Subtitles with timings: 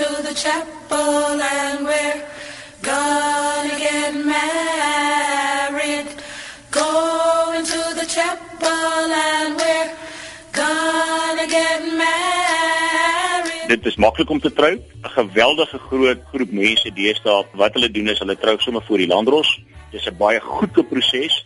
[0.00, 2.20] to the chapel and we're
[2.80, 6.08] gonna get married.
[6.70, 9.92] Going to the chapel and we're
[10.52, 13.68] gonna get married.
[13.68, 14.74] Dit is maklik om te trou.
[14.76, 19.12] 'n Geweldige groot groep mense deesdae wat hulle doen is hulle trou sommer voor die
[19.14, 19.60] landros.
[19.90, 21.44] Dis 'n baie goeie proses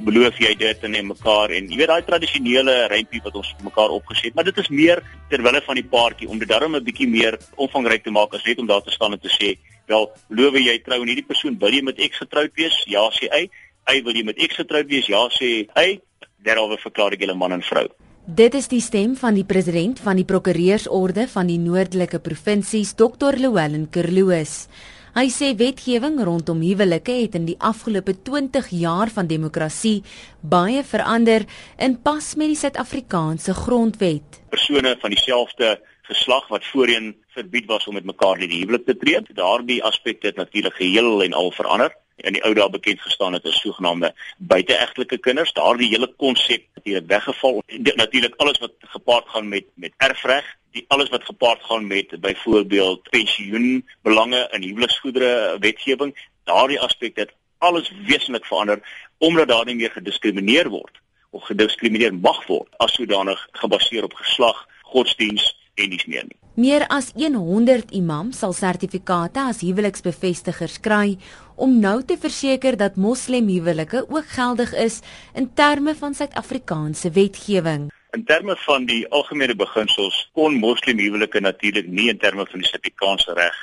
[0.00, 3.90] beloof jy dit en en mekaar en jy weet daai tradisionele rympie wat ons mekaar
[3.90, 7.38] opgeset maar dit is meer terwille van die paartjie om dit darm 'n bietjie meer
[7.56, 10.78] omvangryk te maak as net om daar te staan en te sê wel beloof jy
[10.84, 12.76] trou en hierdie persoon wil jy met X getroud wees?
[12.90, 13.44] Ja sê hy.
[13.90, 15.10] Hy wil jy met X getroud wees?
[15.12, 16.00] Ja sê hy.
[16.44, 17.86] Daaroor verklaar ek julle man en vrou.
[18.24, 23.36] Dit is die stem van die president van die prokureursorde van die noordelike provinsies Dr
[23.36, 24.64] Llewellyn Kerloos
[25.14, 30.00] Hy sê wetgewing rondom huwelike het in die afgelope 20 jaar van demokrasie
[30.42, 31.44] baie verander
[31.86, 34.40] in pas met die Suid-Afrikaanse grondwet.
[34.50, 35.76] Persone van dieselfde
[36.10, 40.32] geslag wat voorheen verbied was om met mekaar in die huwelik te tree, daardie aspekte
[40.32, 41.94] het natuurlik geheel en al verander
[42.26, 45.54] in die ou dae bekend gestaan het as sogenaamde buiteegtelike kinders.
[45.54, 47.62] Daardie hele konsep het hier weggeval.
[48.02, 53.10] Natuurlik alles wat gepaard gaan met met erfreg die alles wat gepaard gaan met byvoorbeeld
[53.10, 58.82] pensioenbelange in huweliksgoedere wetgewing, daardie aspekte het alles wesentlik verander
[59.18, 60.98] omdat daar nie meer gediskrimineer word
[61.30, 66.38] of gediskrimineer mag word as sodanig gebaseer op geslag, godsdiens en dis meer nie.
[66.54, 71.16] Meer as 100 imams sal sertifikate as huweliksbevestigers kry
[71.58, 75.00] om nou te verseker dat moslemhuwelike ook geldig is
[75.34, 77.90] in terme van Suid-Afrikaanse wetgewing.
[78.14, 83.34] In terme van die algemene beginsels kon moslimhuwelike natuurlik nie in terme van die Suid-Afrikaanse
[83.34, 83.56] reg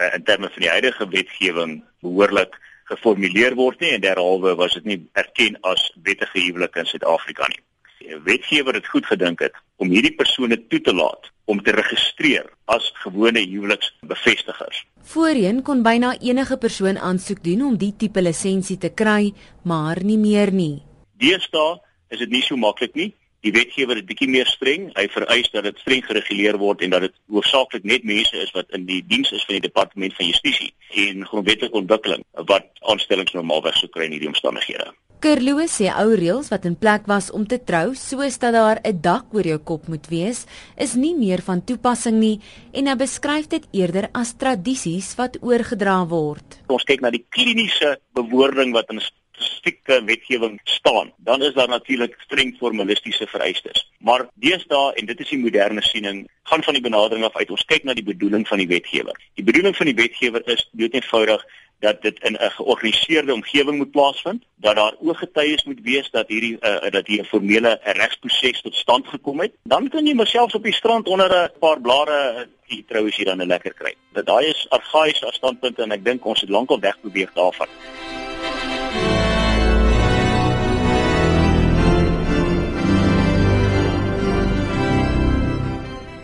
[0.00, 2.56] uh, in terme van die huidige wetgewing behoorlik
[2.90, 7.62] geformuleer word nie en derhalwe was dit nie erken as wettige huwelik in Suid-Afrika nie.
[8.00, 12.50] Die wetgewer het goed gedink het om hierdie persone toe te laat om te registreer
[12.74, 14.82] as gewone huweliksbevestigers.
[15.14, 19.30] Voorheen kon byna enige persoon aansoek doen om die tipe lisensie te kry,
[19.62, 20.82] maar nie meer nie.
[21.22, 21.78] Deesdae
[22.10, 24.88] is dit nie so maklik nie die wetgewer is bietjie meer streng.
[24.96, 28.70] Hy vereis dat dit streng gereguleer word en dat dit hoofsaaklik net mense is wat
[28.76, 30.72] in die diens is van die departement van justisie
[31.06, 34.92] en grondwetlike ontwikkeling wat aanstellings normaalweg sou kry in hierdie omstandighede.
[35.22, 39.00] Kerloos sê ou reëls wat in plek was om te trou soos dat daar 'n
[39.00, 42.40] dak oor jou kop moet wees, is nie meer van toepassing nie
[42.72, 46.58] en hy beskryf dit eerder as tradisies wat oorgedra word.
[46.68, 49.00] Ons kyk na die kliniese bewoording wat in
[49.38, 53.92] spesifieke wetgewing staan, dan is daar natuurlik streng formalistiese vereistes.
[53.98, 57.64] Maar deesdae en dit is die moderne siening, gaan van die benadering af uit ons
[57.64, 59.18] kyk na die bedoeling van die wetgewer.
[59.34, 61.44] Die bedoeling van die wetgewer is doeteenvoudig
[61.82, 66.56] dat dit in 'n georganiseerde omgewing moet plaasvind, dat daar ooggetuies moet wees dat hierdie
[66.60, 69.52] uh, dat hier 'n formele regsproses tot stand gekom het.
[69.62, 73.42] Dan kan jy myself op die strand onder 'n paar blare die troues hier dan
[73.42, 73.94] 'n lekker kry.
[74.12, 77.68] Dat daai is argaïs as standpunt en ek dink ons het lankal weg probeer daarvan.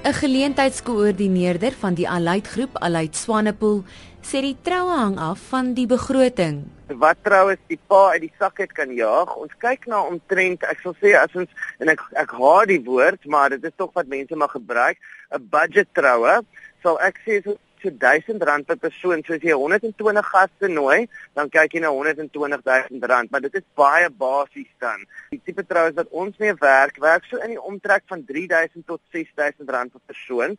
[0.08, 3.82] 'n Geleentheidskoördineerder van die Aluit Groep, Aluit Swanepoel,
[4.24, 6.62] sê die troue hang af van die begroting.
[7.02, 9.34] Wat troues die pa uit die sak het kan jaag.
[9.36, 11.52] Ons kyk na omtrent, ek sal sê as ons
[11.84, 14.96] en ek ek haat die woord, maar dit is tog wat mense mag gebruik,
[15.36, 16.40] 'n budget troue,
[16.82, 19.22] sal ek sê so so R1000 per persoon.
[19.26, 21.06] So as jy 120 gaste nooi,
[21.38, 25.06] dan kyk jy na R120000, maar dit is baie basies dan.
[25.30, 29.00] Die tipe troues wat ons mee werk, werk so in die omtrek van R3000 tot
[29.14, 30.58] R6000 per persoon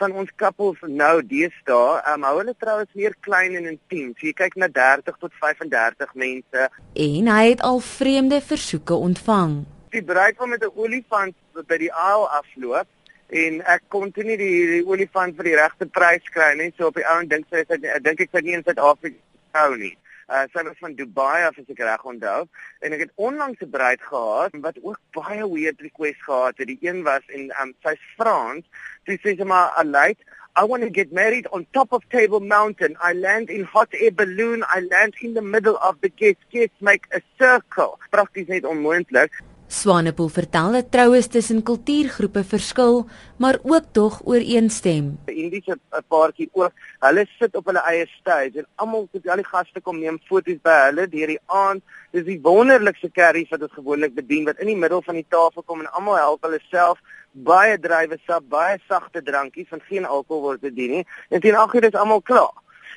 [0.00, 4.14] van ons koppels nou deesdae, um, hou hulle trouens meer klein en intiem.
[4.16, 6.68] So jy kyk na 30 tot 35 mense.
[7.06, 9.62] En hy het al vreemde versoeke ontvang.
[9.92, 11.36] Die bruid wil met 'n olifant
[11.68, 12.88] by die aisle afloop
[13.32, 16.70] en ek kon toe nie die, die olifant vir die regte prys kry nie.
[16.76, 19.16] So op die ou en dink sy sy dink ek sy nie in Suid-Afrika
[19.56, 19.94] hou nie.
[20.28, 22.44] Uh sy was van Dubai af as ek reg onthou
[22.84, 26.68] en ek het onlangs 'n bruid gehad wat ook baie weird requests gehad het.
[26.68, 28.64] Die een was en um, sy's Frans.
[29.06, 30.20] Sy sê sy maar alait
[30.54, 32.96] I want to get married on top of Table Mountain.
[33.02, 34.62] I land in hot air balloon.
[34.68, 36.44] I land in the middle of the guests.
[36.52, 37.98] Guests make a circle.
[38.12, 39.32] Prakties net onmoontlik.
[39.72, 43.06] Swanepoel vertel dat troues tussen kultuurgroepe verskil,
[43.40, 45.06] maar ook tog ooreenstem.
[45.26, 49.48] Indiese 'n paartjie ook, hulle sit op hulle eie stage en almal sit al die
[49.54, 51.82] gaste kom neem foto's by hulle deur die aand.
[52.10, 55.62] Dis die wonderlikste curries wat ons gewoonlik bedien wat in die middel van die tafel
[55.62, 56.98] kom en almal help hulle self
[57.32, 61.06] baie drywe sap, baie sagte drankies van geen alkohol word bedien nie.
[61.30, 62.52] En teen 8:00 is almal klaar.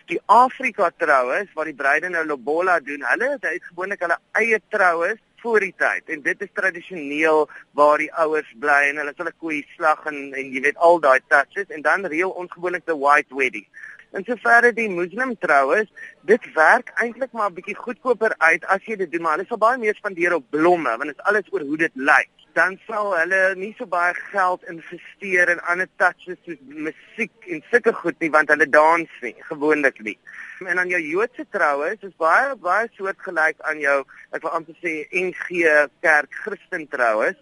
[0.05, 5.19] Die Afrika troues waar die bruide nou lobola doen, hulle het gewoonlik hulle eie troues
[5.45, 7.43] voor die tyd en dit is tradisioneel
[7.77, 10.97] waar die ouers bly en hulle sal 'n koei slag en en jy weet al
[11.07, 13.67] daai touches en dan reël ons gewoonlik the white wedding.
[14.15, 15.89] En soverre die moslim troues,
[16.31, 19.61] dit werk eintlik maar 'n bietjie goedkoper uit as jy dit doen, maar hulle sal
[19.65, 22.34] baie meer spandeer op blomme want dit is alles oor hoe dit lyk.
[22.55, 27.91] Dan sal hulle nie so baie geld investeer in ander touches soos musiek en sulke
[27.97, 30.15] goed nie want hulle dans nie gewoonlik nie.
[30.63, 33.97] En dan jou Joodse troues is baie baie soortgelyk aan jou
[34.31, 35.65] ek wil amper sê NG
[36.05, 37.35] Kerk Christen troues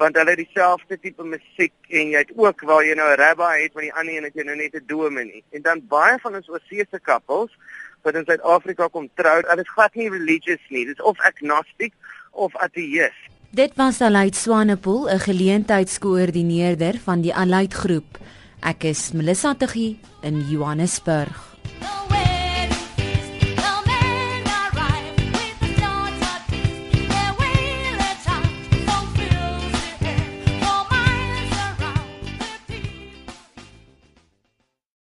[0.00, 3.50] want hulle het dieselfde tipe musiek en jy het ook waar jy nou 'n rabbi
[3.62, 5.44] het met die ander een het jy nou net 'n dominee.
[5.52, 7.52] En dan baie van ons oorsese koppels
[8.02, 10.84] wat in Suid-Afrika kom trou, hulle is glad nie religious nie.
[10.86, 11.92] Dit is of agnostic
[12.32, 13.33] of ateïs.
[13.54, 18.18] Dit was Alait Swanepoel, 'n geleentheidskoördineerder van die Alait groep.
[18.60, 21.53] Ek is Melissa Tuggie in Johannesburg.